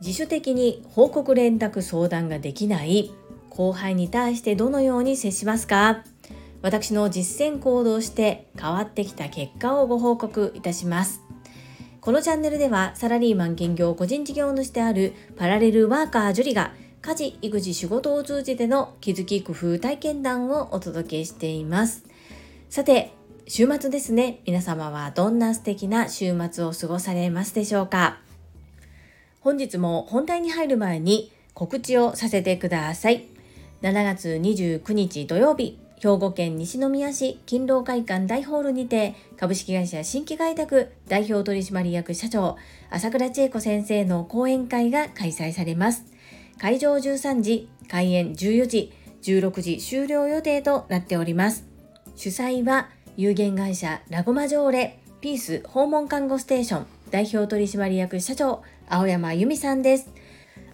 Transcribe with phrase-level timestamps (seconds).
[0.00, 3.12] 自主的に報告連絡相談ができない。
[3.50, 6.04] 後輩に対してどのように接しますか？
[6.62, 11.22] 私の実践行動して変わってきた結果をご報告いたします。
[12.00, 16.72] このチャンネルではサラリーマン兼業個人事業主であるパラレルワーカージュリが
[17.02, 22.04] 家事、育児、仕事を通じての気づき工夫体験談をお届けしています。
[22.68, 23.12] さて
[23.48, 24.40] 週末ですね。
[24.44, 28.18] 皆様はどんな素敵な週末を過ごされますでしょうか？
[29.38, 33.28] 本日も本題に入る前に告知をさせてください。
[33.82, 42.56] 7月29日土曜日兵庫県西宮市勤労会館大ホールにて株式会社新規開拓代表取締役社長
[42.90, 46.04] 朝倉千恵子先生の講演会が開催されます。
[46.58, 48.92] 会場13時開演14時
[49.22, 51.64] 16時終了予定となっております。
[52.16, 52.88] 主催は
[53.18, 60.10] 有限会社ラゴマジョーレピース訪問看護ステーション代表取締役社長青山由美さんです。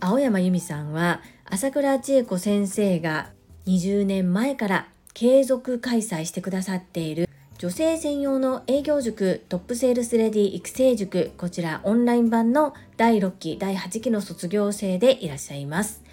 [0.00, 3.30] 青山由美さんは朝倉千恵子先生が
[3.66, 16.03] 20年前から継続開催してくださっている女性専用の営業塾トップセールスレディ育成塾こちらオンライン版の第6期第8期の卒業生でいらっしゃいます。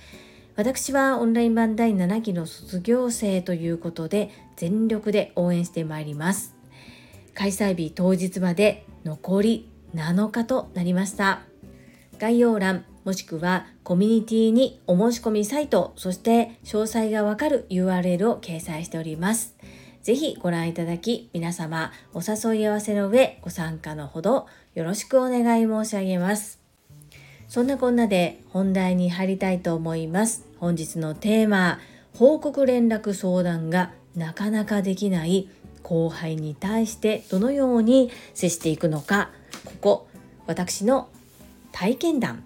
[0.55, 6.55] 私はオンライン版第7期の卒業生ということで全力で応援してまいります
[7.33, 11.41] 開催日当日まで残り7日となりました
[12.19, 19.55] 概要欄もしくはコミュニティにお申し込みサイト、そして詳細がわかる URL を掲載しております。
[20.03, 26.60] ぜひご覧いただき、皆様お誘い合わせの上ご参加のほどよろしくお願い申し上げます。
[27.51, 30.45] そんなこんなで本題に入りたいと思います。
[30.57, 31.79] 本日のテーマ、
[32.15, 35.49] 報告連絡相談がなかなかできない
[35.83, 39.31] 後輩に対してどのように接していくのか、
[39.65, 40.07] ここ、
[40.47, 41.09] 私の
[41.73, 42.45] 体験談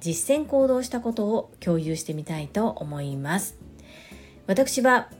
[0.00, 3.58] 実践行動したことを共有してみたいと思います。
[4.46, 5.10] 私は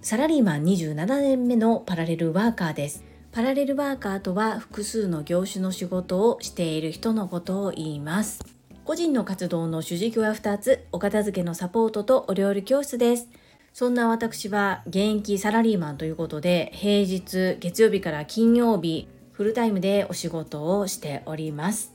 [0.00, 3.04] サラリーマン27年目のパラレルワーカーです。
[3.30, 8.51] パラレルワーカーとは複数の業種の仕事をしている人のことを言います。
[8.84, 10.84] 個人の活動の主軸は2つ。
[10.90, 13.28] お片付けのサポートとお料理教室です。
[13.72, 21.94] そんな私は現役サラリーマンということで平日月曜日から金曜日フルタイムでお仕事をしております。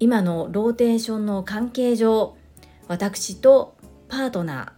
[0.00, 2.36] 今のローテーションの関係上
[2.88, 3.76] 私と
[4.08, 4.72] パートナ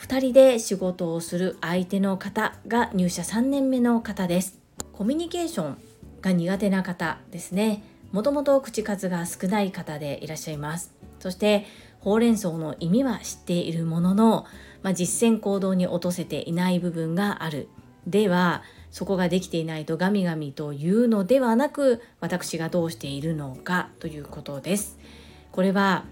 [0.00, 4.58] ー2人で仕事をする相手の方が入社3年目の方です。
[4.94, 5.78] コミュニケーション
[6.22, 7.82] が苦手な方ですね。
[8.12, 11.66] もともと口数が少ない方でいらっしゃいますそして
[12.00, 14.46] ほうれん草の意味は知っているものの、
[14.82, 17.68] まあ、実践行動に落とせていない部分がある
[18.06, 24.98] ではそこができていないとガミガミというのではなく私がどうしているのかということです。
[25.52, 26.04] これは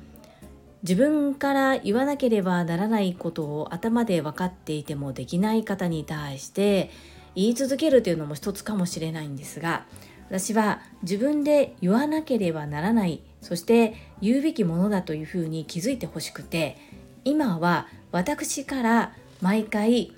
[0.82, 6.90] 自分から言わなければならないことを頭で分かっていてもできない方に対して
[7.34, 9.84] 言い続けるというのも一つかもしれないんですが
[10.28, 16.76] 私は自分で言わなければならないそして言うべきものだというふうに気づいてほしくて
[17.25, 20.12] 今は私から毎回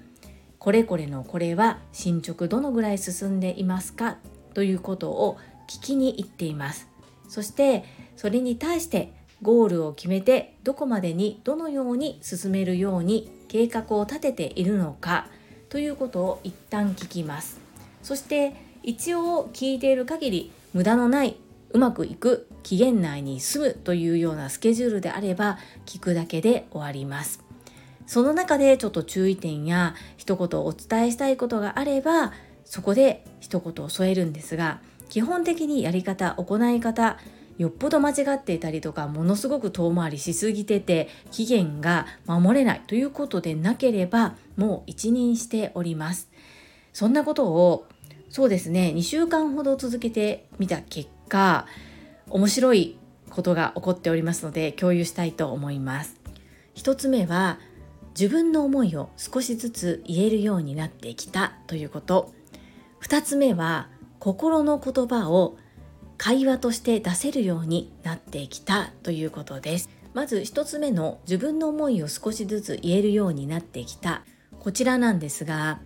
[0.59, 4.19] これこれのこれは進捗どのぐらい進んでいますか
[4.55, 6.89] ということを聞きに行っています。
[7.29, 7.85] そして
[8.17, 15.29] それに対してゴールを決めてどこまでにどのように進めるように計画を立てているのか
[15.69, 17.61] ということを一旦聞きます。
[18.03, 18.55] そして
[18.89, 21.37] 一応聞いている限り無駄のない
[21.73, 27.45] うまくいく期限内に済むというようなスケジュールであれば聞くだけで終わります。
[28.07, 32.33] その中でちょっと注意点や一言お伝えしたいことがあれば
[32.65, 37.19] そこで一言を添えるんですが基本的にやり方行い方
[37.59, 46.31] よっぽど間違っていたりとかものすごく遠回りしすぎてて期限が守れないということでなければもう一任しております。
[46.95, 47.87] そんなことを
[48.31, 48.93] そうですね。
[48.95, 51.67] 2週間ほど続けてみた結果
[52.31, 52.99] 面白い
[53.31, 56.21] ことが起こっておりますので共有したいと思います。
[56.75, 57.59] 1つ目は
[58.11, 62.33] 自分の思いを少しずつ言えるようになってきたということ。
[63.03, 63.89] 2つ目は
[64.19, 65.57] 心の言葉を
[66.17, 69.89] 会話として出せるようになってきたということです。
[70.15, 74.25] まず1つ目の自分の思いを少しずつ言えるようになってきた。
[74.59, 75.81] こちらなんですが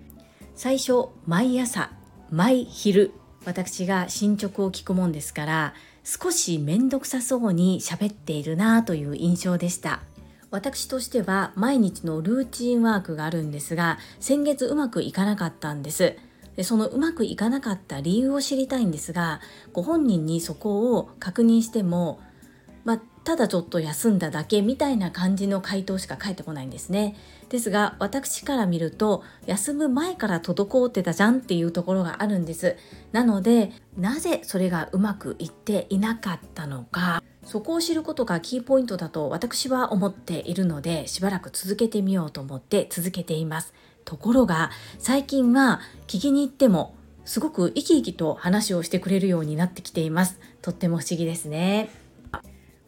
[0.55, 1.93] 最初毎朝
[2.33, 3.13] 毎昼
[3.45, 10.01] 私が進捗を聞くもんですから少し面倒くさそうに喋っているなという印象でした。
[10.51, 16.17] 私としては毎日のルーチンワークがあるんですが先月うまくいかなかったんです。
[16.57, 19.43] でそのうまくいかなかった理由を知りたいんですが
[19.75, 22.19] ご本人にそこを確認しても、
[23.25, 27.17] ただちょっと休んだだけみたいな感じの回答しか返ってこないんですね。
[27.51, 32.77] ですが私から見ると休む前から滞ってたじゃんっていうところがあるんです。
[33.13, 43.73] なのでなぜそれがうまくいっていなかったのかそこを知ることがキーポイントだと私は思っているのでしばらく続けてみようと思って続けています。
[44.05, 50.41] ところが最近は聞きに行ってもすごく生き生きと話をしてくれるようになってきています。
[50.61, 51.91] とっても不思議ですね。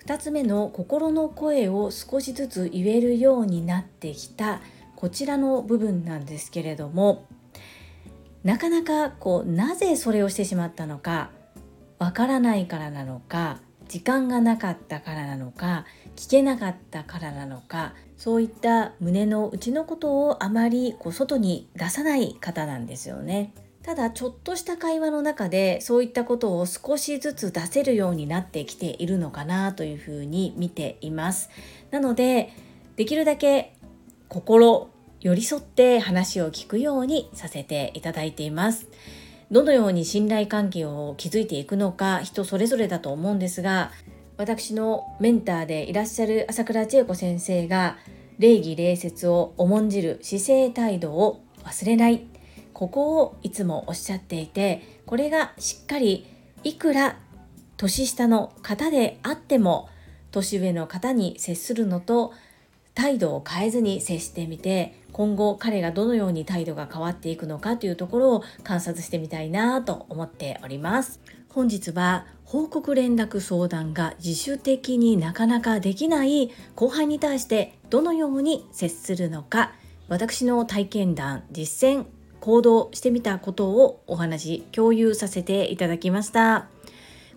[0.07, 4.61] 2つ目の心の声を少しずつ言えるようになってきた
[4.97, 7.27] こちらの部分なんですけれども
[8.43, 11.31] なかなかこうなぜそれをしてしまったのか
[11.99, 15.87] わからないからなのか時間がなかったからなのか
[16.17, 23.55] 聞けなかったからなのかそういった胸の内のことをあまりこう外に出さない方なんですよね。
[23.85, 31.51] ただちょっとした会話の中でそういったことを少しずつ出せるようになってきているのかなというふうに見ています。
[31.91, 32.51] なので
[32.97, 33.75] できるだけ
[34.29, 34.89] 心
[35.21, 38.89] 寄り添って話を聞くようにさせていただいています。
[39.51, 43.93] どのように信頼関係を築いていくのか人それぞれだと思うんですが
[44.39, 47.99] 私のメンターでいらっしゃる朝倉千恵子先生が
[48.39, 52.34] 礼儀礼節を重んじる姿勢態度を忘れない。
[52.75, 56.27] ここをいつもおっしゃっていてこれがしっかり
[56.65, 57.17] いくら
[57.77, 59.89] 年下の方であっても
[60.31, 62.33] 年上の方に接するのと
[62.95, 71.21] 態度を変えずに接してみて今後彼がどのように態度が変わっていくのかというところを観察してみたいなと思っております。
[71.51, 79.73] 本日は報告連絡相談が自主的になかなかできない後輩に対してどのように接するのか
[80.09, 82.07] 私の体験談実践
[82.45, 86.67] 行動してみたことをお話共有させていただきました。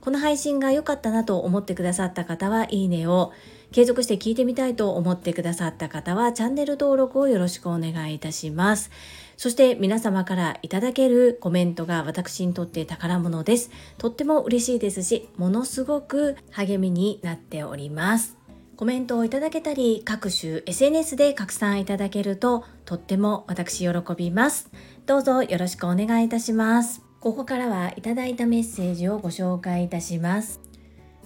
[0.01, 3.31] この配信が良かったなと思ってくださった方はいいねを
[3.71, 8.91] 継続して聞いてみたいと思ってくださった方はチャンネル登録をよろしくお願いいたします。
[9.37, 13.71] そして皆様からいただけるコメントが私にとって宝物です。
[13.97, 18.35] とっても嬉しいですしものすごく励みになっております。
[18.77, 24.69] コメントをいただけたり各種 SNS で拡散いただけるととっても私喜びます。
[25.07, 27.01] どうぞよろしくお願いいたします。
[27.21, 30.59] ここからはいただいたメッセージをご紹介いたします。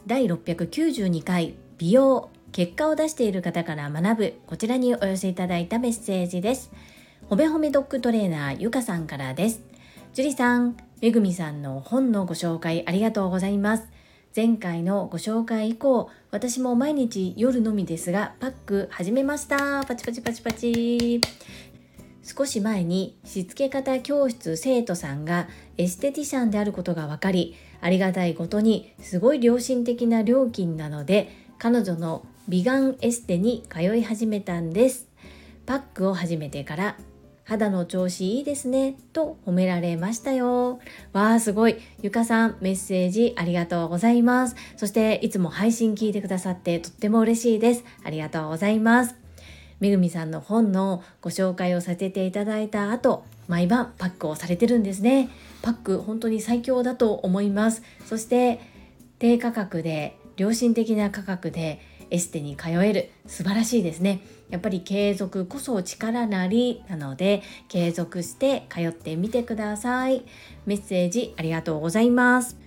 [0.06, 4.34] 第692回美容結果を出している方から学ぶ。
[4.46, 6.72] こちらにお寄せいただいたメッセージです。
[7.28, 9.64] ほめほめドッグトレーナーゆかさんからです。
[10.14, 13.88] 樹里さんめぐみさんの本のご紹介ありがとうございます。
[14.36, 19.84] 前回のご紹介以降私も毎日夜のみですがパック始めました。
[19.86, 21.20] パチパチパチパチ。
[22.24, 25.48] 少し前にしつけ方教室生徒さんが
[25.78, 35.08] エステティシャンであることが分かりありがたいことにすごい良心的な料金なので彼女の美顔エステに通い始めたんです
[35.66, 36.98] パックを始めてから
[37.44, 40.80] 肌の調子いいですねと褒められましたよ。
[41.12, 41.78] わあ、すごい。
[42.02, 44.56] ゆかさん、メッセージありがとうございます。
[44.78, 47.84] そして、いつも配信聞いてくださってとっても嬉しいです。
[48.06, 49.21] ありがとうございます。
[49.82, 55.30] めぐみさんの本のご紹介をさせていただいた後、毎晩パックをされてるんですね。
[55.62, 57.82] パック、本当に最強だと思います。
[58.06, 58.62] そして、
[59.20, 64.22] 低価格で、良心的な価格で、エステに通える素晴らしいですね。
[64.52, 70.26] やっぱり継続こそ力なりなので継続して通ってみてください
[70.66, 72.58] メッセージありがとうございます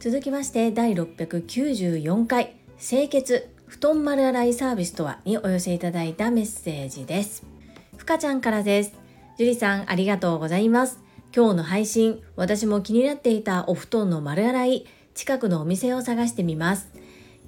[0.00, 7.44] 続きまして第694回清潔布団丸洗いサービスとはにお寄せいただいたメッセージです。
[7.96, 8.92] ふかちゃんからです。
[9.38, 11.00] 樹里さんありがとうございます。
[11.34, 16.88] 今日の配信私も気になっていたお布団の丸洗い近くのお店を探してみます。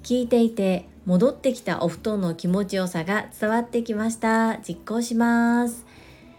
[0.03, 4.57] 聞いていて戻ってきたお布団の気持ちよさが伝わってきました。
[4.57, 5.85] 実行します。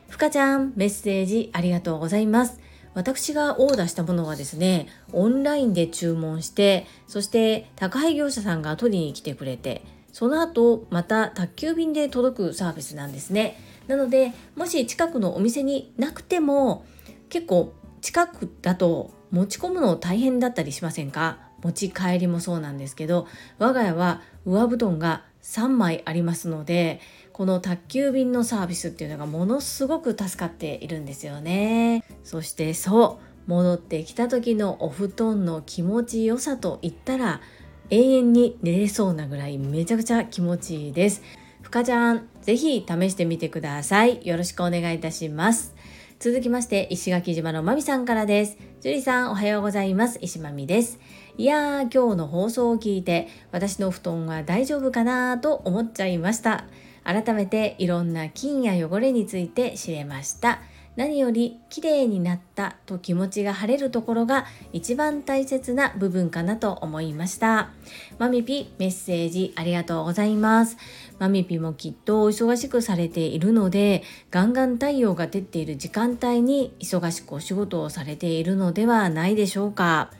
[0.08, 2.60] ふかちゃんメッセージありがとうございます。
[2.94, 13.56] 私がオーダーしたものはですねオンラインで注文してそして宅配業者さんが取りに来てくれてその後また宅急便で届くサービスなんですね。
[13.86, 16.84] なのでもし近くのお店になくても
[17.28, 21.38] 結構近くだと持ち込むの大変だったりしませんか？
[21.62, 23.26] 持ち帰りもそうなんですけど
[23.58, 27.00] 我が家は上布団が3枚ありますので
[27.32, 32.04] この宅急便のサービスっていうのがものすごく助かっているんですよね。
[32.28, 37.40] そしてそう戻ってきた時のお布団の気持ちよさといったら
[37.88, 41.22] 永遠に寝れそうなぐらいめちゃくちゃ気持ちいいです。
[41.62, 44.26] ふかちゃんぜひ試してみてください。
[44.26, 45.74] よろしくお願いいたします。
[46.18, 48.58] 続きまして石垣島のまみさんからです。
[48.82, 50.18] 樹里さんおはようございます。
[50.20, 51.00] 石まみです。
[51.38, 56.66] いやー今日の放送を聞いて私の布団は大丈夫かなと思っちゃいました。
[57.04, 60.60] 改めていろんな菌や汚れについて知れました。
[60.98, 67.70] 何より綺麗になったと気持ちが晴れるところが一番大切な部分かなと思いました。
[68.18, 70.76] マミピメッセージありがとうございます。
[71.20, 74.02] マミピもきっと忙しくされているので
[74.32, 80.10] ガンガン太陽が出ている時間帯に忙しくお仕事をされているのではないでしょうか。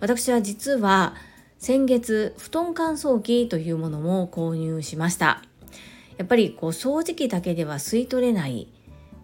[0.00, 1.16] 私は実は
[1.58, 5.42] 先月布団乾燥機というものも購入しました。
[6.16, 8.68] やっぱりこう掃除機だけでは吸い取れない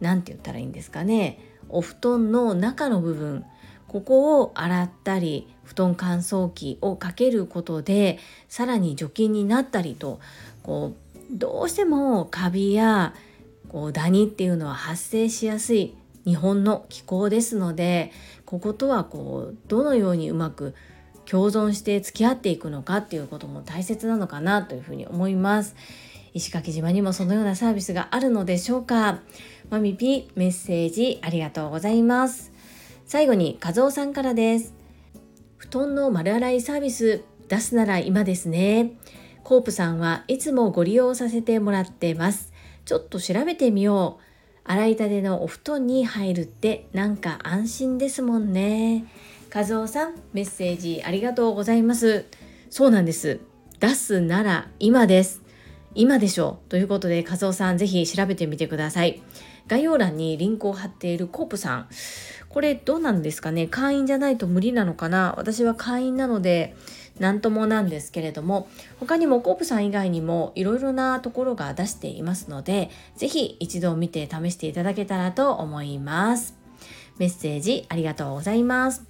[0.00, 1.38] 何て言ったらいいんですかね。
[1.68, 3.44] お布団の中の部分。
[3.90, 10.20] ここを洗ったり布団乾燥機をかけることでさらに除菌になったりと
[10.62, 13.14] こうどうしてもカビや
[13.68, 18.12] こうダニっていうのは発生しやすい日本の気候ですので
[18.44, 20.76] こことはこうどのようにうまく
[21.24, 25.74] 共存して付き合っていくのかっていうことも大切なのかなというふうに思います。
[26.32, 29.20] 石垣島にもそのようなサービスがあるのでしょうか。
[29.70, 32.50] マミピメッセージありがとうございます。
[33.06, 34.74] 最後に和夫さんからです。
[35.58, 38.94] 布団の丸洗いサービス出すなら今ですね。
[39.44, 42.52] コープさんはいつもご利用させてもらってます。
[42.84, 44.24] ちょっと調べてみよう。
[44.64, 49.04] 洗いたてのお布団に入るってなんか安心ですもんね。
[49.54, 52.24] 和夫さんメッセージありがとうございます。
[52.70, 53.38] そうなんです。
[53.78, 55.42] 出すなら今です。
[55.94, 59.22] 今でしょということで和夫さんぜひ調べてみてください。
[59.66, 61.88] 概要欄にリンクを貼っているコープさん。
[62.48, 63.66] これどうなんですかね？
[63.66, 65.34] 会員じゃないと無理なのかな？
[65.36, 66.74] 私は会員なので
[67.18, 68.68] 何ともなんですけれども
[68.98, 76.56] 他にもコープさん以外にもいろいろなところが出していますので是非一度見て試していただけたらと思います。
[77.18, 79.09] メッセージありがとうございます。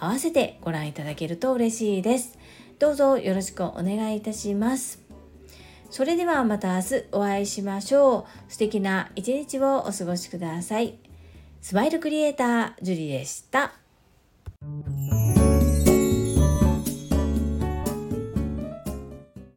[0.00, 2.38] 合わせてご覧いただけると嬉しいです。
[2.78, 5.02] どうぞよろしくお願いいたします。
[5.90, 8.52] それではまた明日お会いしましょう。
[8.52, 10.98] 素敵な一日をお過ごしください。
[11.62, 13.72] スマイルクリエイター、ジュリでした。